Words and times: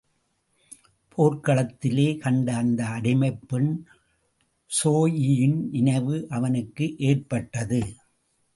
போர்க்ளத்திலே 1.17 2.17
கண்ட 2.17 2.55
அந்த 2.55 2.83
அடிமைப் 2.83 3.39
பெண் 3.47 3.83
ஸோயியின் 4.83 5.69
நினைவு 5.69 6.25
அவனுக்கு 6.29 6.95
ஏற்பட்டது. 6.97 7.95